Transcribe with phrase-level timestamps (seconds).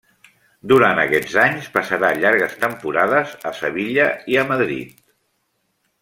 [0.69, 4.97] Durant aquests anys passarà llargues temporades a Sevilla i a Madrid.